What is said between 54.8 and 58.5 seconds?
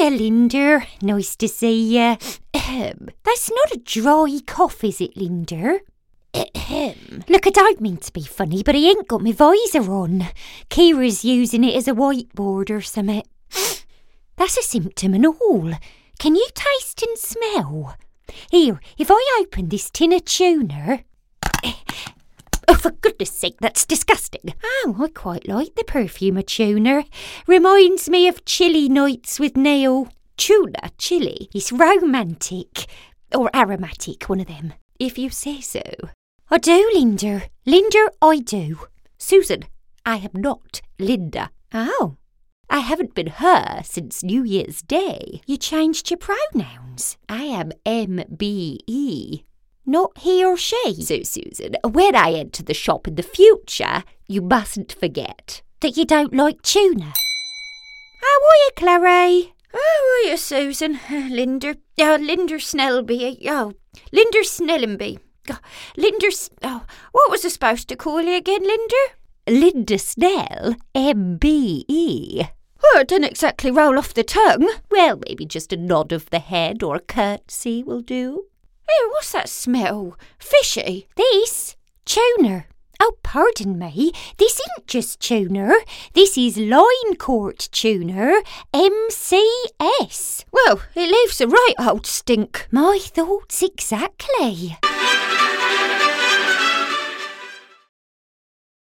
forget that you don't like tuna. How